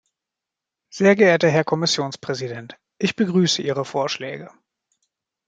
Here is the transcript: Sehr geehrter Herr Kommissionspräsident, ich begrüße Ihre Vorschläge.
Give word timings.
Sehr 0.89 1.15
geehrter 1.15 1.49
Herr 1.51 1.63
Kommissionspräsident, 1.63 2.75
ich 2.97 3.15
begrüße 3.15 3.61
Ihre 3.61 3.85
Vorschläge. 3.85 4.49